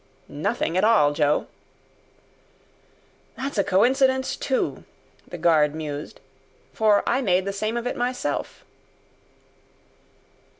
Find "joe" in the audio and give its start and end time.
1.13-1.45